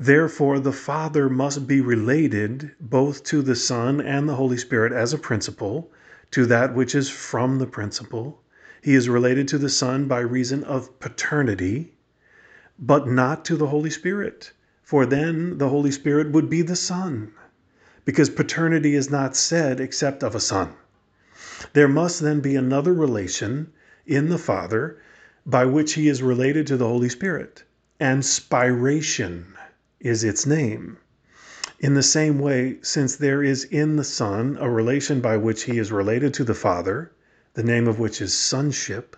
Therefore, 0.00 0.58
the 0.58 0.72
Father 0.72 1.28
must 1.28 1.66
be 1.66 1.82
related 1.82 2.70
both 2.80 3.24
to 3.24 3.42
the 3.42 3.54
Son 3.54 4.00
and 4.00 4.26
the 4.26 4.36
Holy 4.36 4.56
Spirit 4.56 4.90
as 4.90 5.12
a 5.12 5.18
principle, 5.18 5.92
to 6.30 6.46
that 6.46 6.74
which 6.74 6.94
is 6.94 7.10
from 7.10 7.58
the 7.58 7.66
principle. 7.66 8.42
He 8.80 8.94
is 8.94 9.06
related 9.06 9.48
to 9.48 9.58
the 9.58 9.68
Son 9.68 10.08
by 10.08 10.20
reason 10.20 10.64
of 10.64 10.98
paternity, 10.98 11.92
but 12.78 13.06
not 13.06 13.44
to 13.44 13.56
the 13.56 13.66
Holy 13.66 13.90
Spirit, 13.90 14.52
for 14.82 15.04
then 15.04 15.58
the 15.58 15.68
Holy 15.68 15.90
Spirit 15.90 16.30
would 16.30 16.48
be 16.48 16.62
the 16.62 16.74
Son, 16.74 17.32
because 18.06 18.30
paternity 18.30 18.94
is 18.94 19.10
not 19.10 19.36
said 19.36 19.78
except 19.78 20.22
of 20.22 20.34
a 20.34 20.40
Son. 20.40 20.72
There 21.74 21.88
must 21.88 22.20
then 22.20 22.40
be 22.40 22.56
another 22.56 22.94
relation 22.94 23.74
in 24.08 24.30
the 24.30 24.38
Father 24.38 24.96
by 25.44 25.66
which 25.66 25.92
he 25.92 26.08
is 26.08 26.22
related 26.22 26.66
to 26.66 26.78
the 26.78 26.86
Holy 26.88 27.10
Spirit, 27.10 27.62
and 28.00 28.22
spiration 28.22 29.44
is 30.00 30.24
its 30.24 30.46
name. 30.46 30.96
In 31.78 31.92
the 31.92 32.02
same 32.02 32.38
way, 32.38 32.78
since 32.80 33.16
there 33.16 33.42
is 33.42 33.64
in 33.64 33.96
the 33.96 34.04
Son 34.04 34.56
a 34.60 34.70
relation 34.70 35.20
by 35.20 35.36
which 35.36 35.64
he 35.64 35.76
is 35.78 35.92
related 35.92 36.32
to 36.34 36.44
the 36.44 36.54
Father, 36.54 37.12
the 37.52 37.62
name 37.62 37.86
of 37.86 37.98
which 37.98 38.22
is 38.22 38.32
sonship, 38.32 39.14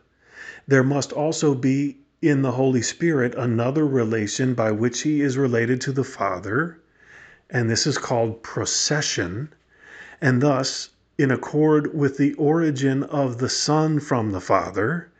there 0.66 0.82
must 0.82 1.12
also 1.12 1.54
be 1.54 1.98
in 2.20 2.42
the 2.42 2.52
Holy 2.52 2.82
Spirit 2.82 3.34
another 3.36 3.86
relation 3.86 4.54
by 4.54 4.72
which 4.72 5.02
he 5.02 5.20
is 5.20 5.38
related 5.38 5.80
to 5.82 5.92
the 5.92 6.04
Father, 6.04 6.80
and 7.48 7.70
this 7.70 7.86
is 7.86 7.96
called 7.96 8.42
procession, 8.42 9.52
and 10.20 10.42
thus 10.42 10.90
in 11.20 11.30
accord 11.30 11.94
with 11.94 12.16
the 12.16 12.32
origin 12.34 13.02
of 13.02 13.36
the 13.36 13.48
Son 13.50 14.00
from 14.00 14.30
the 14.30 14.40
Father, 14.40 15.12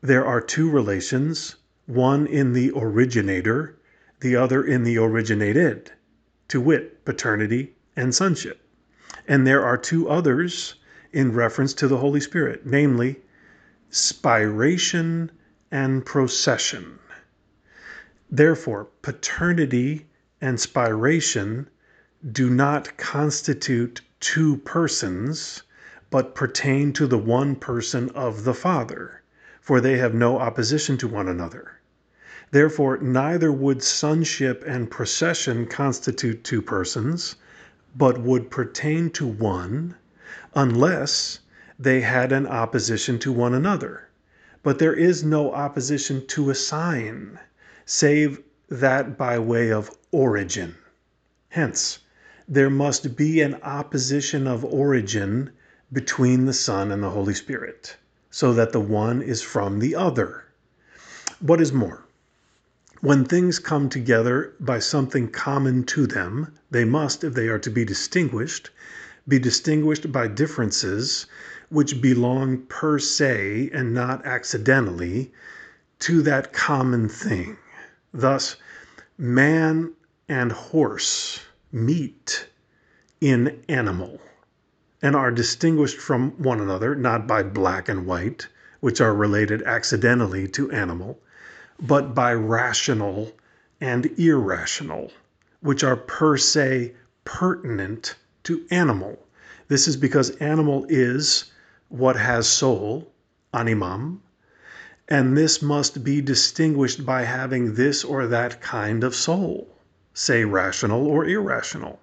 there 0.00 0.24
are 0.24 0.40
two 0.40 0.70
relations, 0.70 1.56
one 1.86 2.28
in 2.28 2.52
the 2.52 2.70
originator, 2.76 3.76
the 4.20 4.36
other 4.36 4.62
in 4.62 4.84
the 4.84 4.96
originated, 4.96 5.90
to 6.46 6.60
wit, 6.60 7.04
paternity 7.04 7.74
and 7.96 8.14
sonship. 8.14 8.64
And 9.26 9.44
there 9.44 9.64
are 9.64 9.76
two 9.76 10.08
others 10.08 10.76
in 11.12 11.32
reference 11.32 11.74
to 11.74 11.88
the 11.88 11.98
Holy 11.98 12.20
Spirit, 12.20 12.64
namely, 12.64 13.20
spiration 13.90 15.28
and 15.72 16.06
procession. 16.06 17.00
Therefore, 18.30 18.86
paternity 19.02 20.06
and 20.40 20.56
spiration 20.56 21.66
do 22.30 22.48
not 22.48 22.96
constitute 22.96 24.02
two 24.22 24.56
persons, 24.58 25.64
but 26.08 26.32
pertain 26.32 26.92
to 26.92 27.08
the 27.08 27.18
one 27.18 27.56
person 27.56 28.08
of 28.10 28.44
the 28.44 28.54
Father, 28.54 29.20
for 29.60 29.80
they 29.80 29.98
have 29.98 30.14
no 30.14 30.38
opposition 30.38 30.96
to 30.96 31.08
one 31.08 31.26
another. 31.26 31.72
Therefore, 32.52 32.98
neither 32.98 33.50
would 33.50 33.82
sonship 33.82 34.62
and 34.64 34.88
procession 34.88 35.66
constitute 35.66 36.44
two 36.44 36.62
persons, 36.62 37.34
but 37.96 38.20
would 38.20 38.48
pertain 38.48 39.10
to 39.10 39.26
one, 39.26 39.96
unless 40.54 41.40
they 41.76 42.02
had 42.02 42.30
an 42.30 42.46
opposition 42.46 43.18
to 43.18 43.32
one 43.32 43.54
another. 43.54 44.08
But 44.62 44.78
there 44.78 44.94
is 44.94 45.24
no 45.24 45.52
opposition 45.52 46.24
to 46.28 46.48
a 46.50 46.54
sign, 46.54 47.40
save 47.84 48.40
that 48.68 49.18
by 49.18 49.40
way 49.40 49.72
of 49.72 49.90
origin. 50.12 50.76
Hence, 51.48 51.98
there 52.48 52.70
must 52.70 53.14
be 53.14 53.40
an 53.40 53.54
opposition 53.62 54.48
of 54.48 54.64
origin 54.64 55.50
between 55.92 56.44
the 56.44 56.52
Son 56.52 56.90
and 56.90 57.02
the 57.02 57.10
Holy 57.10 57.34
Spirit, 57.34 57.96
so 58.30 58.52
that 58.52 58.72
the 58.72 58.80
one 58.80 59.22
is 59.22 59.42
from 59.42 59.78
the 59.78 59.94
other. 59.94 60.44
What 61.38 61.60
is 61.60 61.72
more, 61.72 62.04
when 63.00 63.24
things 63.24 63.58
come 63.58 63.88
together 63.88 64.54
by 64.58 64.80
something 64.80 65.28
common 65.28 65.84
to 65.84 66.06
them, 66.06 66.52
they 66.70 66.84
must, 66.84 67.22
if 67.22 67.34
they 67.34 67.48
are 67.48 67.58
to 67.60 67.70
be 67.70 67.84
distinguished, 67.84 68.70
be 69.28 69.38
distinguished 69.38 70.10
by 70.10 70.26
differences 70.26 71.26
which 71.68 72.02
belong 72.02 72.58
per 72.62 72.98
se 72.98 73.70
and 73.72 73.94
not 73.94 74.26
accidentally 74.26 75.32
to 76.00 76.22
that 76.22 76.52
common 76.52 77.08
thing. 77.08 77.56
Thus, 78.12 78.56
man 79.16 79.92
and 80.28 80.50
horse 80.50 81.40
meet 81.72 82.48
in 83.20 83.58
animal, 83.68 84.20
and 85.00 85.16
are 85.16 85.30
distinguished 85.30 85.98
from 85.98 86.30
one 86.32 86.60
another 86.60 86.94
not 86.94 87.26
by 87.26 87.42
black 87.42 87.88
and 87.88 88.06
white, 88.06 88.46
which 88.80 89.00
are 89.00 89.14
related 89.14 89.62
accidentally 89.62 90.46
to 90.46 90.70
animal, 90.70 91.18
but 91.80 92.14
by 92.14 92.32
rational 92.32 93.32
and 93.80 94.06
irrational, 94.18 95.10
which 95.60 95.82
are 95.82 95.96
per 95.96 96.36
se 96.36 96.94
pertinent 97.24 98.14
to 98.44 98.64
animal. 98.70 99.18
This 99.68 99.88
is 99.88 99.96
because 99.96 100.30
animal 100.36 100.84
is 100.88 101.50
what 101.88 102.16
has 102.16 102.46
soul, 102.48 103.12
animam, 103.54 104.18
and 105.08 105.36
this 105.36 105.62
must 105.62 106.04
be 106.04 106.20
distinguished 106.20 107.04
by 107.04 107.22
having 107.22 107.74
this 107.74 108.04
or 108.04 108.26
that 108.26 108.60
kind 108.60 109.04
of 109.04 109.14
soul, 109.14 109.76
say 110.14 110.44
rational 110.44 111.06
or 111.06 111.24
irrational. 111.24 112.00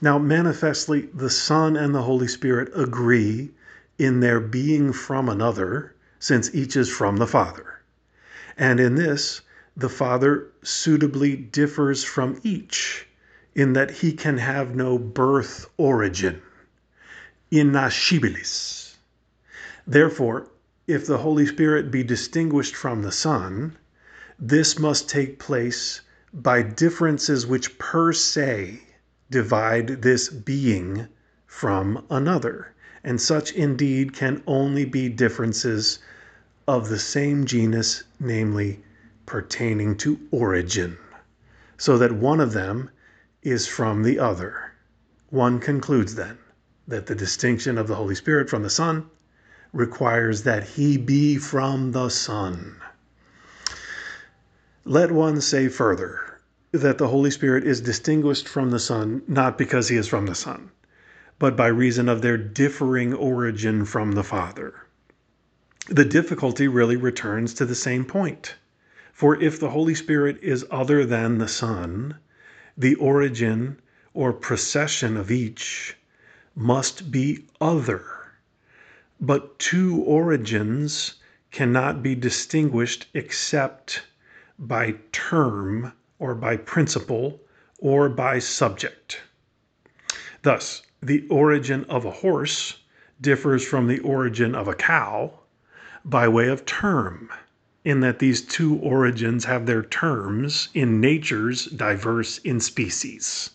Now, 0.00 0.18
manifestly, 0.18 1.08
the 1.14 1.30
Son 1.30 1.76
and 1.76 1.94
the 1.94 2.02
Holy 2.02 2.28
Spirit 2.28 2.70
agree 2.74 3.50
in 3.98 4.20
their 4.20 4.40
being 4.40 4.92
from 4.92 5.28
another, 5.28 5.94
since 6.18 6.54
each 6.54 6.76
is 6.76 6.88
from 6.88 7.16
the 7.16 7.26
Father. 7.26 7.80
And 8.56 8.80
in 8.80 8.94
this, 8.94 9.40
the 9.76 9.88
Father 9.88 10.48
suitably 10.62 11.36
differs 11.36 12.04
from 12.04 12.40
each, 12.42 13.06
in 13.54 13.72
that 13.72 13.90
he 13.90 14.12
can 14.12 14.38
have 14.38 14.74
no 14.74 14.98
birth 14.98 15.68
origin, 15.76 16.40
innascibilis. 17.50 18.96
Therefore, 19.86 20.48
if 20.86 21.06
the 21.06 21.18
Holy 21.18 21.46
Spirit 21.46 21.90
be 21.90 22.02
distinguished 22.02 22.74
from 22.76 23.02
the 23.02 23.12
Son, 23.12 23.76
this 24.38 24.78
must 24.78 25.08
take 25.08 25.38
place 25.38 26.00
by 26.32 26.62
differences 26.62 27.46
which 27.46 27.78
per 27.78 28.12
se 28.12 28.80
divide 29.30 30.02
this 30.02 30.28
being 30.28 31.06
from 31.46 32.04
another. 32.10 32.72
And 33.04 33.20
such 33.20 33.52
indeed 33.52 34.14
can 34.14 34.42
only 34.46 34.84
be 34.84 35.08
differences 35.08 35.98
of 36.66 36.88
the 36.88 36.98
same 36.98 37.44
genus, 37.44 38.04
namely 38.20 38.82
pertaining 39.26 39.96
to 39.96 40.18
origin, 40.30 40.96
so 41.76 41.98
that 41.98 42.12
one 42.12 42.40
of 42.40 42.52
them 42.52 42.90
is 43.42 43.66
from 43.66 44.02
the 44.02 44.18
other. 44.18 44.72
One 45.30 45.58
concludes 45.58 46.14
then 46.14 46.38
that 46.86 47.06
the 47.06 47.14
distinction 47.14 47.76
of 47.76 47.88
the 47.88 47.96
Holy 47.96 48.14
Spirit 48.14 48.48
from 48.48 48.62
the 48.62 48.70
Son 48.70 49.10
requires 49.72 50.42
that 50.42 50.64
he 50.64 50.96
be 50.96 51.36
from 51.36 51.92
the 51.92 52.08
Son. 52.08 52.76
Let 54.84 55.12
one 55.12 55.40
say 55.40 55.68
further 55.68 56.40
that 56.72 56.98
the 56.98 57.06
Holy 57.06 57.30
Spirit 57.30 57.62
is 57.62 57.80
distinguished 57.80 58.48
from 58.48 58.72
the 58.72 58.80
Son 58.80 59.22
not 59.28 59.56
because 59.56 59.90
he 59.90 59.96
is 59.96 60.08
from 60.08 60.26
the 60.26 60.34
Son, 60.34 60.72
but 61.38 61.56
by 61.56 61.68
reason 61.68 62.08
of 62.08 62.20
their 62.20 62.36
differing 62.36 63.14
origin 63.14 63.84
from 63.84 64.10
the 64.10 64.24
Father. 64.24 64.74
The 65.86 66.04
difficulty 66.04 66.66
really 66.66 66.96
returns 66.96 67.54
to 67.54 67.64
the 67.64 67.76
same 67.76 68.04
point. 68.04 68.56
For 69.12 69.40
if 69.40 69.60
the 69.60 69.70
Holy 69.70 69.94
Spirit 69.94 70.40
is 70.42 70.66
other 70.68 71.04
than 71.06 71.38
the 71.38 71.46
Son, 71.46 72.16
the 72.76 72.96
origin 72.96 73.78
or 74.14 74.32
procession 74.32 75.16
of 75.16 75.30
each 75.30 75.96
must 76.56 77.12
be 77.12 77.44
other. 77.60 78.04
But 79.20 79.60
two 79.60 79.98
origins 79.98 81.14
cannot 81.52 82.02
be 82.02 82.16
distinguished 82.16 83.06
except 83.14 84.02
by 84.58 84.94
term 85.12 85.92
or 86.18 86.34
by 86.34 86.56
principle, 86.56 87.40
or 87.78 88.08
by 88.08 88.38
subject. 88.38 89.20
Thus, 90.42 90.82
the 91.02 91.26
origin 91.28 91.84
of 91.84 92.04
a 92.04 92.10
horse 92.10 92.78
differs 93.20 93.66
from 93.66 93.86
the 93.88 93.98
origin 94.00 94.54
of 94.54 94.68
a 94.68 94.74
cow 94.74 95.40
by 96.04 96.28
way 96.28 96.48
of 96.48 96.64
term, 96.64 97.28
in 97.84 98.00
that 98.00 98.18
these 98.20 98.40
two 98.40 98.76
origins 98.78 99.44
have 99.44 99.66
their 99.66 99.82
terms 99.82 100.68
in 100.74 101.00
natures 101.00 101.66
diverse 101.66 102.38
in 102.38 102.60
species. 102.60 103.50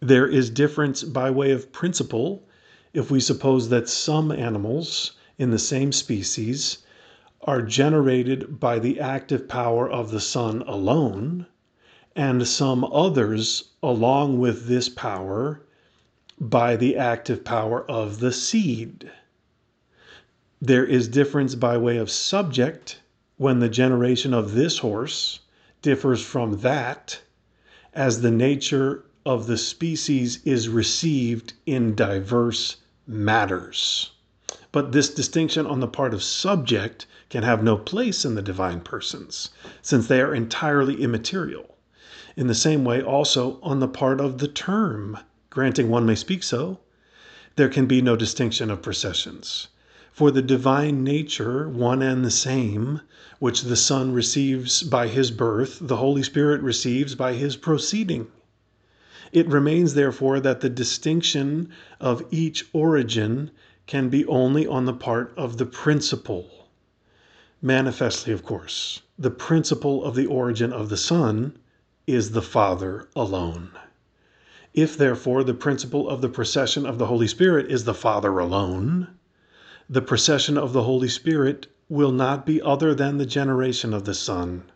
There 0.00 0.26
is 0.26 0.50
difference 0.50 1.02
by 1.02 1.30
way 1.30 1.50
of 1.50 1.72
principle 1.72 2.46
if 2.92 3.10
we 3.10 3.20
suppose 3.20 3.68
that 3.70 3.88
some 3.88 4.30
animals 4.30 5.12
in 5.38 5.50
the 5.50 5.58
same 5.58 5.90
species 5.92 6.78
are 7.42 7.62
generated 7.62 8.60
by 8.60 8.78
the 8.78 9.00
active 9.00 9.48
power 9.48 9.90
of 9.90 10.10
the 10.10 10.20
sun 10.20 10.60
alone, 10.66 11.46
and 12.14 12.46
some 12.46 12.84
others 12.84 13.70
along 13.82 14.38
with 14.38 14.66
this 14.66 14.90
power 14.90 15.62
by 16.38 16.76
the 16.76 16.96
active 16.96 17.42
power 17.42 17.82
of 17.90 18.20
the 18.20 18.32
seed. 18.32 19.10
There 20.60 20.84
is 20.84 21.08
difference 21.08 21.54
by 21.54 21.78
way 21.78 21.96
of 21.96 22.10
subject 22.10 23.00
when 23.38 23.58
the 23.60 23.70
generation 23.70 24.34
of 24.34 24.52
this 24.52 24.78
horse 24.78 25.40
differs 25.80 26.20
from 26.22 26.58
that, 26.60 27.22
as 27.94 28.20
the 28.20 28.30
nature 28.30 29.04
of 29.24 29.46
the 29.46 29.56
species 29.56 30.40
is 30.44 30.68
received 30.68 31.54
in 31.64 31.94
diverse 31.94 32.76
matters. 33.06 34.10
But 34.72 34.92
this 34.92 35.12
distinction 35.12 35.66
on 35.66 35.80
the 35.80 35.88
part 35.88 36.14
of 36.14 36.22
subject 36.22 37.04
can 37.28 37.42
have 37.42 37.60
no 37.60 37.76
place 37.76 38.24
in 38.24 38.36
the 38.36 38.40
divine 38.40 38.82
persons, 38.82 39.50
since 39.82 40.06
they 40.06 40.20
are 40.20 40.32
entirely 40.32 41.02
immaterial. 41.02 41.76
In 42.36 42.46
the 42.46 42.54
same 42.54 42.84
way, 42.84 43.02
also, 43.02 43.58
on 43.64 43.80
the 43.80 43.88
part 43.88 44.20
of 44.20 44.38
the 44.38 44.46
term, 44.46 45.18
granting 45.50 45.88
one 45.88 46.06
may 46.06 46.14
speak 46.14 46.44
so, 46.44 46.78
there 47.56 47.68
can 47.68 47.86
be 47.86 48.00
no 48.00 48.14
distinction 48.14 48.70
of 48.70 48.80
processions. 48.80 49.66
For 50.12 50.30
the 50.30 50.40
divine 50.40 51.02
nature, 51.02 51.68
one 51.68 52.00
and 52.00 52.24
the 52.24 52.30
same, 52.30 53.00
which 53.40 53.62
the 53.62 53.74
Son 53.74 54.12
receives 54.12 54.84
by 54.84 55.08
his 55.08 55.32
birth, 55.32 55.78
the 55.80 55.96
Holy 55.96 56.22
Spirit 56.22 56.60
receives 56.62 57.16
by 57.16 57.32
his 57.32 57.56
proceeding. 57.56 58.28
It 59.32 59.48
remains, 59.48 59.94
therefore, 59.94 60.38
that 60.38 60.60
the 60.60 60.70
distinction 60.70 61.70
of 62.00 62.22
each 62.30 62.66
origin 62.72 63.50
can 63.90 64.08
be 64.08 64.24
only 64.26 64.68
on 64.68 64.84
the 64.84 64.92
part 64.92 65.32
of 65.36 65.58
the 65.58 65.66
principle. 65.66 66.68
Manifestly, 67.60 68.32
of 68.32 68.44
course, 68.44 69.00
the 69.18 69.32
principle 69.32 70.04
of 70.04 70.14
the 70.14 70.26
origin 70.26 70.72
of 70.72 70.90
the 70.90 70.96
Son 70.96 71.58
is 72.06 72.30
the 72.30 72.40
Father 72.40 73.08
alone. 73.16 73.72
If, 74.72 74.96
therefore, 74.96 75.42
the 75.42 75.54
principle 75.54 76.08
of 76.08 76.20
the 76.20 76.28
procession 76.28 76.86
of 76.86 76.98
the 76.98 77.06
Holy 77.06 77.26
Spirit 77.26 77.68
is 77.68 77.82
the 77.82 77.92
Father 77.92 78.38
alone, 78.38 79.08
the 79.88 80.00
procession 80.00 80.56
of 80.56 80.72
the 80.72 80.84
Holy 80.84 81.08
Spirit 81.08 81.66
will 81.88 82.12
not 82.12 82.46
be 82.46 82.62
other 82.62 82.94
than 82.94 83.18
the 83.18 83.26
generation 83.26 83.92
of 83.92 84.04
the 84.04 84.14
Son. 84.14 84.70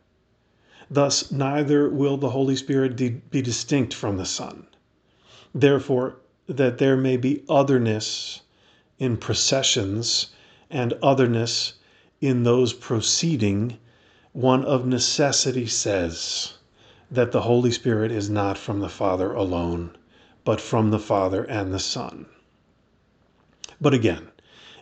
Thus, 0.91 1.31
neither 1.31 1.89
will 1.89 2.17
the 2.17 2.31
Holy 2.31 2.57
Spirit 2.57 2.97
be 2.97 3.43
distinct 3.43 3.95
from 3.95 4.17
the 4.17 4.27
Son. 4.27 4.67
Therefore, 5.55 6.17
that 6.49 6.79
there 6.79 6.97
may 6.97 7.17
be 7.17 7.45
otherness 7.49 8.41
in 8.99 9.17
processions 9.17 10.29
and 10.71 10.95
otherness 11.03 11.75
in 12.21 12.43
those 12.43 12.73
proceeding, 12.73 13.79
one 14.33 14.65
of 14.65 14.87
necessity 14.87 15.67
says 15.67 16.55
that 17.11 17.33
the 17.33 17.43
Holy 17.43 17.71
Spirit 17.71 18.11
is 18.11 18.31
not 18.31 18.57
from 18.57 18.81
the 18.81 18.89
Father 18.89 19.33
alone, 19.33 19.97
but 20.45 20.61
from 20.61 20.91
the 20.91 20.99
Father 20.99 21.45
and 21.45 21.73
the 21.73 21.79
Son. 21.79 22.27
But 23.81 23.95
again, 23.95 24.29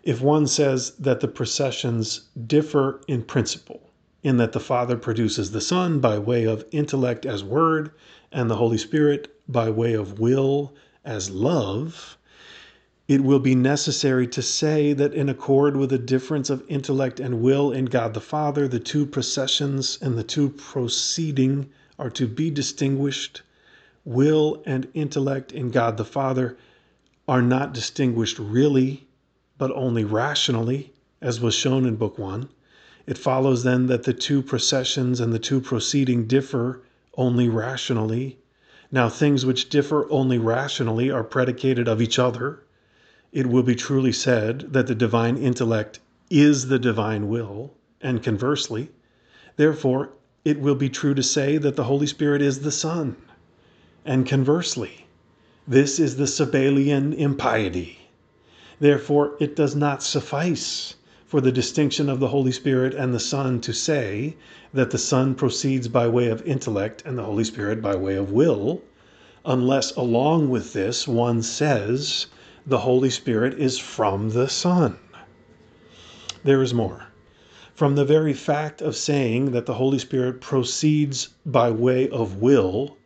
if 0.02 0.20
one 0.20 0.46
says 0.46 0.92
that 0.98 1.20
the 1.20 1.28
processions 1.28 2.28
differ 2.46 3.00
in 3.08 3.22
principle, 3.22 3.90
in 4.22 4.36
that 4.36 4.52
the 4.52 4.60
Father 4.60 4.96
produces 4.96 5.50
the 5.50 5.60
Son 5.60 6.00
by 6.00 6.18
way 6.18 6.44
of 6.44 6.64
intellect 6.70 7.24
as 7.26 7.44
word, 7.44 7.90
and 8.30 8.50
the 8.50 8.56
Holy 8.56 8.78
Spirit 8.78 9.34
by 9.48 9.70
way 9.70 9.94
of 9.94 10.18
will 10.18 10.74
as 11.04 11.30
love, 11.30 12.16
it 13.12 13.22
will 13.22 13.38
be 13.38 13.54
necessary 13.54 14.26
to 14.26 14.40
say 14.40 14.94
that 14.94 15.12
in 15.12 15.28
accord 15.28 15.76
with 15.76 15.92
a 15.92 15.98
difference 15.98 16.48
of 16.48 16.64
intellect 16.66 17.20
and 17.20 17.42
will 17.42 17.70
in 17.70 17.84
God 17.84 18.14
the 18.14 18.22
Father, 18.22 18.66
the 18.66 18.80
two 18.80 19.04
processions 19.04 19.98
and 20.00 20.16
the 20.16 20.22
two 20.22 20.48
proceeding 20.48 21.68
are 21.98 22.08
to 22.08 22.26
be 22.26 22.50
distinguished. 22.50 23.42
Will 24.06 24.62
and 24.64 24.88
intellect 24.94 25.52
in 25.52 25.70
God 25.70 25.98
the 25.98 26.06
Father 26.06 26.56
are 27.28 27.42
not 27.42 27.74
distinguished 27.74 28.38
really, 28.38 29.06
but 29.58 29.70
only 29.72 30.04
rationally, 30.04 30.94
as 31.20 31.38
was 31.38 31.54
shown 31.54 31.84
in 31.84 31.96
Book 31.96 32.16
One. 32.16 32.48
It 33.06 33.18
follows 33.18 33.62
then 33.62 33.88
that 33.88 34.04
the 34.04 34.14
two 34.14 34.40
processions 34.40 35.20
and 35.20 35.34
the 35.34 35.38
two 35.38 35.60
proceeding 35.60 36.26
differ 36.26 36.80
only 37.18 37.50
rationally. 37.50 38.38
Now, 38.90 39.10
things 39.10 39.44
which 39.44 39.68
differ 39.68 40.10
only 40.10 40.38
rationally 40.38 41.10
are 41.10 41.22
predicated 41.22 41.88
of 41.88 42.00
each 42.00 42.18
other 42.18 42.62
it 43.32 43.46
will 43.46 43.62
be 43.62 43.74
truly 43.74 44.12
said 44.12 44.74
that 44.74 44.86
the 44.86 44.94
divine 44.94 45.38
intellect 45.38 45.98
is 46.28 46.66
the 46.66 46.78
divine 46.78 47.30
will, 47.30 47.72
and 48.02 48.22
conversely. 48.22 48.90
Therefore, 49.56 50.10
it 50.44 50.60
will 50.60 50.74
be 50.74 50.90
true 50.90 51.14
to 51.14 51.22
say 51.22 51.56
that 51.56 51.74
the 51.74 51.84
Holy 51.84 52.06
Spirit 52.06 52.42
is 52.42 52.60
the 52.60 52.70
Son, 52.70 53.16
and 54.04 54.26
conversely. 54.26 55.06
This 55.66 55.98
is 55.98 56.16
the 56.16 56.26
Sabellian 56.26 57.14
impiety. 57.14 58.00
Therefore, 58.80 59.32
it 59.40 59.56
does 59.56 59.74
not 59.74 60.02
suffice 60.02 60.96
for 61.24 61.40
the 61.40 61.50
distinction 61.52 62.10
of 62.10 62.20
the 62.20 62.28
Holy 62.28 62.52
Spirit 62.52 62.92
and 62.92 63.14
the 63.14 63.18
Son 63.18 63.62
to 63.62 63.72
say 63.72 64.36
that 64.74 64.90
the 64.90 64.98
Son 64.98 65.34
proceeds 65.34 65.88
by 65.88 66.06
way 66.06 66.28
of 66.28 66.42
intellect 66.46 67.02
and 67.06 67.16
the 67.16 67.24
Holy 67.24 67.44
Spirit 67.44 67.80
by 67.80 67.96
way 67.96 68.14
of 68.16 68.30
will, 68.30 68.82
unless 69.46 69.90
along 69.96 70.50
with 70.50 70.74
this 70.74 71.08
one 71.08 71.40
says 71.40 72.26
the 72.64 72.78
Holy 72.78 73.10
Spirit 73.10 73.54
is 73.58 73.76
from 73.76 74.30
the 74.30 74.48
Son. 74.48 74.96
There 76.44 76.62
is 76.62 76.72
more. 76.72 77.06
From 77.74 77.96
the 77.96 78.04
very 78.04 78.32
fact 78.32 78.80
of 78.80 78.94
saying 78.94 79.50
that 79.50 79.66
the 79.66 79.74
Holy 79.74 79.98
Spirit 79.98 80.40
proceeds 80.40 81.30
by 81.44 81.72
way 81.72 82.08
of 82.08 82.36
will 82.36 82.96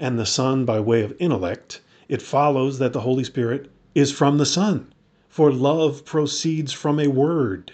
and 0.00 0.18
the 0.18 0.26
Son 0.26 0.64
by 0.64 0.80
way 0.80 1.02
of 1.02 1.14
intellect, 1.20 1.80
it 2.08 2.20
follows 2.20 2.80
that 2.80 2.92
the 2.92 3.02
Holy 3.02 3.22
Spirit 3.22 3.70
is 3.94 4.10
from 4.10 4.38
the 4.38 4.46
Son. 4.46 4.92
For 5.28 5.52
love 5.52 6.04
proceeds 6.04 6.72
from 6.72 6.98
a 6.98 7.06
word. 7.06 7.70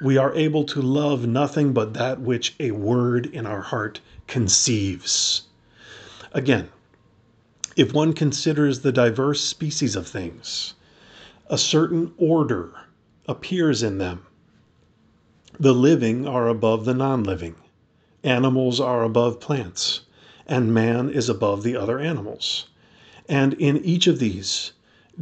We 0.00 0.18
are 0.18 0.34
able 0.34 0.64
to 0.64 0.82
love 0.82 1.26
nothing 1.26 1.72
but 1.72 1.94
that 1.94 2.20
which 2.20 2.56
a 2.60 2.72
word 2.72 3.26
in 3.26 3.46
our 3.46 3.62
heart 3.62 4.00
conceives. 4.26 5.44
Again, 6.32 6.68
if 7.76 7.92
one 7.92 8.12
considers 8.12 8.80
the 8.80 8.92
diverse 8.92 9.40
species 9.40 9.96
of 9.96 10.06
things, 10.06 10.74
a 11.48 11.58
certain 11.58 12.12
order 12.16 12.72
appears 13.26 13.82
in 13.82 13.98
them. 13.98 14.22
The 15.58 15.74
living 15.74 16.26
are 16.26 16.48
above 16.48 16.84
the 16.84 16.94
non 16.94 17.24
living, 17.24 17.56
animals 18.22 18.80
are 18.80 19.02
above 19.02 19.40
plants, 19.40 20.00
and 20.46 20.74
man 20.74 21.08
is 21.10 21.28
above 21.28 21.62
the 21.62 21.76
other 21.76 21.98
animals. 21.98 22.66
And 23.28 23.54
in 23.54 23.84
each 23.84 24.06
of 24.06 24.18
these, 24.18 24.72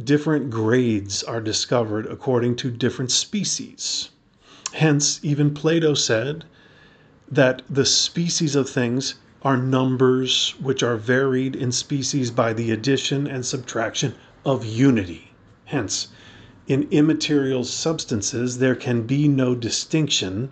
different 0.01 0.49
grades 0.49 1.23
are 1.23 1.41
discovered 1.41 2.05
according 2.05 2.55
to 2.57 2.71
different 2.71 3.11
species. 3.11 4.09
Hence, 4.73 5.19
even 5.23 5.53
Plato 5.53 5.93
said 5.93 6.45
that 7.29 7.61
the 7.69 7.85
species 7.85 8.55
of 8.55 8.69
things 8.69 9.15
are 9.43 9.57
numbers 9.57 10.55
which 10.61 10.81
are 10.81 10.95
varied 10.95 11.55
in 11.55 11.71
species 11.71 12.31
by 12.31 12.53
the 12.53 12.71
addition 12.71 13.27
and 13.27 13.45
subtraction 13.45 14.15
of 14.45 14.65
unity. 14.65 15.31
Hence, 15.65 16.07
in 16.67 16.87
immaterial 16.91 17.65
substances, 17.65 18.59
there 18.59 18.75
can 18.75 19.01
be 19.01 19.27
no 19.27 19.53
distinction 19.53 20.49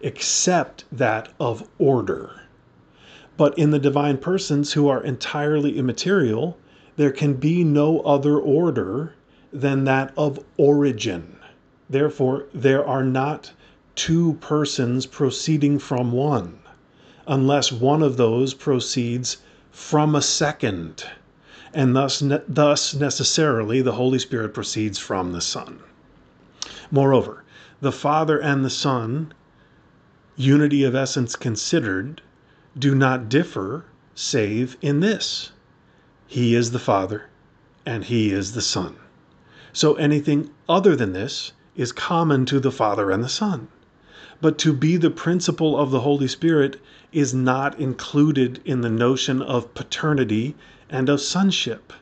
except 0.00 0.84
that 0.90 1.28
of 1.38 1.68
order. 1.78 2.40
But 3.36 3.58
in 3.58 3.70
the 3.70 3.78
divine 3.78 4.16
persons 4.16 4.72
who 4.72 4.88
are 4.88 5.02
entirely 5.02 5.76
immaterial, 5.76 6.56
there 6.96 7.10
can 7.12 7.34
be 7.34 7.62
no 7.62 8.00
other 8.00 8.38
order 8.38 9.14
than 9.52 9.84
that 9.84 10.14
of 10.16 10.38
origin. 10.56 11.36
Therefore, 11.90 12.46
there 12.54 12.86
are 12.86 13.04
not 13.04 13.52
two 13.94 14.34
persons 14.40 15.04
proceeding 15.04 15.78
from 15.78 16.12
one, 16.12 16.58
unless 17.30 17.72
one 17.72 18.02
of 18.02 18.18
those 18.18 18.52
proceeds 18.52 19.38
from 19.70 20.14
a 20.14 20.20
second, 20.20 21.06
and 21.72 21.96
thus, 21.96 22.20
ne- 22.20 22.42
thus 22.46 22.92
necessarily 22.94 23.80
the 23.80 23.92
Holy 23.92 24.18
Spirit 24.18 24.52
proceeds 24.52 24.98
from 24.98 25.32
the 25.32 25.40
Son. 25.40 25.80
Moreover, 26.90 27.42
the 27.80 27.92
Father 27.92 28.38
and 28.38 28.62
the 28.62 28.68
Son, 28.68 29.32
unity 30.36 30.84
of 30.84 30.94
essence 30.94 31.34
considered, 31.34 32.20
do 32.78 32.94
not 32.94 33.30
differ 33.30 33.86
save 34.14 34.76
in 34.82 35.00
this 35.00 35.52
he 36.30 36.54
is 36.54 36.70
the 36.70 36.78
Father, 36.78 37.24
and 37.84 38.04
He 38.04 38.30
is 38.30 38.52
the 38.52 38.62
Son. 38.62 38.94
So 39.72 39.94
anything 39.94 40.50
other 40.68 40.94
than 40.94 41.12
this 41.12 41.50
is 41.74 41.90
common 41.90 42.46
to 42.46 42.60
the 42.60 42.70
Father 42.70 43.10
and 43.10 43.24
the 43.24 43.28
Son. 43.28 43.66
But 44.42 44.56
to 44.60 44.72
be 44.72 44.96
the 44.96 45.10
principle 45.10 45.76
of 45.78 45.90
the 45.90 46.00
Holy 46.00 46.26
Spirit 46.26 46.80
is 47.12 47.34
not 47.34 47.78
included 47.78 48.58
in 48.64 48.80
the 48.80 48.88
notion 48.88 49.42
of 49.42 49.74
paternity 49.74 50.54
and 50.88 51.10
of 51.10 51.20
sonship. 51.20 51.92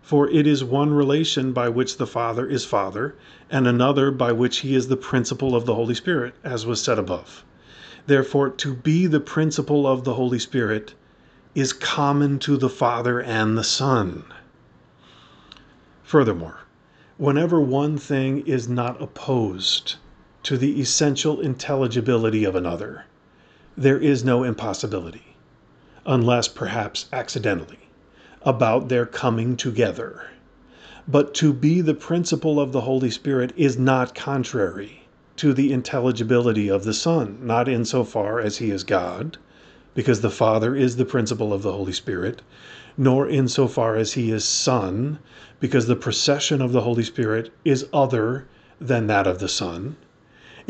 For 0.00 0.30
it 0.30 0.46
is 0.46 0.62
one 0.62 0.94
relation 0.94 1.50
by 1.52 1.68
which 1.68 1.96
the 1.96 2.06
Father 2.06 2.46
is 2.46 2.64
Father, 2.64 3.16
and 3.50 3.66
another 3.66 4.12
by 4.12 4.30
which 4.30 4.58
He 4.58 4.76
is 4.76 4.86
the 4.86 4.96
principle 4.96 5.56
of 5.56 5.66
the 5.66 5.74
Holy 5.74 5.96
Spirit, 5.96 6.34
as 6.44 6.64
was 6.64 6.80
said 6.80 6.96
above. 6.96 7.42
Therefore, 8.06 8.50
to 8.50 8.74
be 8.74 9.08
the 9.08 9.18
principle 9.18 9.84
of 9.84 10.04
the 10.04 10.14
Holy 10.14 10.38
Spirit 10.38 10.94
is 11.56 11.72
common 11.72 12.38
to 12.38 12.56
the 12.56 12.68
Father 12.70 13.20
and 13.20 13.58
the 13.58 13.64
Son. 13.64 14.22
Furthermore, 16.04 16.58
whenever 17.16 17.60
one 17.60 17.98
thing 17.98 18.46
is 18.46 18.68
not 18.68 19.02
opposed 19.02 19.96
to 20.42 20.56
the 20.56 20.80
essential 20.80 21.40
intelligibility 21.40 22.44
of 22.44 22.54
another, 22.56 23.04
there 23.76 23.98
is 23.98 24.24
no 24.24 24.42
impossibility, 24.42 25.36
unless 26.06 26.48
perhaps 26.48 27.06
accidentally, 27.12 27.88
about 28.42 28.88
their 28.88 29.06
coming 29.06 29.56
together. 29.56 30.30
But 31.06 31.34
to 31.34 31.52
be 31.52 31.80
the 31.80 31.94
principle 31.94 32.58
of 32.58 32.72
the 32.72 32.82
Holy 32.82 33.10
Spirit 33.10 33.52
is 33.56 33.78
not 33.78 34.14
contrary 34.14 35.02
to 35.36 35.52
the 35.52 35.72
intelligibility 35.72 36.68
of 36.68 36.84
the 36.84 36.94
Son, 36.94 37.38
not 37.42 37.68
in 37.68 37.84
so 37.84 38.04
far 38.04 38.40
as 38.40 38.58
he 38.58 38.70
is 38.70 38.84
God 38.84 39.38
because 39.94 40.20
the 40.20 40.30
Father 40.30 40.76
is 40.76 40.96
the 40.96 41.04
principle 41.04 41.52
of 41.52 41.62
the 41.62 41.72
Holy 41.72 41.92
Spirit, 41.92 42.42
nor 42.96 43.28
insofar 43.28 43.96
as 43.96 44.12
he 44.12 44.30
is 44.30 44.44
Son, 44.44 45.18
because 45.58 45.86
the 45.86 45.96
procession 45.96 46.62
of 46.62 46.72
the 46.72 46.82
Holy 46.82 47.02
Spirit 47.02 47.52
is 47.64 47.86
other 47.92 48.46
than 48.80 49.06
that 49.08 49.26
of 49.26 49.38
the 49.38 49.48
Son. 49.48 49.96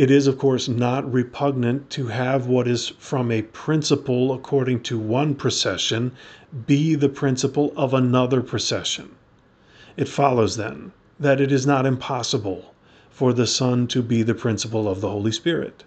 It 0.00 0.10
is, 0.10 0.26
of 0.26 0.38
course, 0.38 0.66
not 0.66 1.12
repugnant 1.12 1.90
to 1.90 2.06
have 2.06 2.46
what 2.46 2.66
is 2.66 2.88
from 2.88 3.30
a 3.30 3.42
principle 3.42 4.32
according 4.32 4.80
to 4.84 4.98
one 4.98 5.34
procession 5.34 6.12
be 6.66 6.94
the 6.94 7.10
principle 7.10 7.70
of 7.76 7.92
another 7.92 8.40
procession. 8.40 9.10
It 9.98 10.08
follows, 10.08 10.56
then, 10.56 10.92
that 11.18 11.38
it 11.38 11.52
is 11.52 11.66
not 11.66 11.84
impossible 11.84 12.74
for 13.10 13.34
the 13.34 13.46
Son 13.46 13.86
to 13.88 14.00
be 14.00 14.22
the 14.22 14.32
principle 14.32 14.88
of 14.88 15.02
the 15.02 15.10
Holy 15.10 15.32
Spirit. 15.32 15.84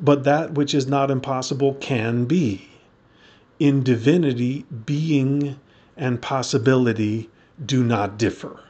But 0.00 0.22
that 0.22 0.54
which 0.54 0.72
is 0.72 0.86
not 0.86 1.10
impossible 1.10 1.74
can 1.80 2.26
be. 2.26 2.68
In 3.58 3.82
divinity, 3.82 4.64
being 4.86 5.58
and 5.96 6.22
possibility 6.22 7.30
do 7.66 7.82
not 7.82 8.16
differ. 8.16 8.60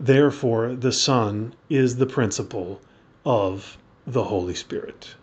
Therefore, 0.00 0.74
the 0.74 0.90
Son 0.90 1.52
is 1.68 1.96
the 1.96 2.06
principle 2.06 2.80
of 3.24 3.78
the 4.06 4.24
Holy 4.24 4.54
Spirit. 4.54 5.14